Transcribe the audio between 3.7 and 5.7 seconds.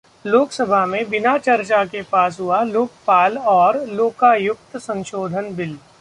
लोकायुक्त संशोधन